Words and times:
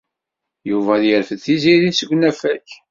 Yuba 0.69 0.91
ad 0.95 1.03
yerfed 1.07 1.39
Tiziri 1.41 1.91
seg 1.93 2.09
unafag. 2.15 2.65